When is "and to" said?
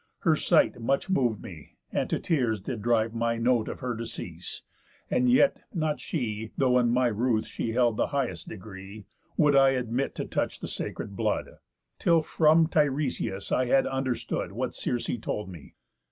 1.93-2.17